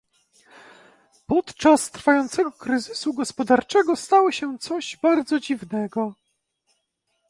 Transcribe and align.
Podczas 1.27 1.91
trwającego 1.91 2.51
kryzysu 2.51 3.13
gospodarczego 3.13 3.95
stało 3.95 4.31
się 4.31 4.57
coś 4.59 4.97
bardzo 5.01 5.39
dziwnego 5.39 6.13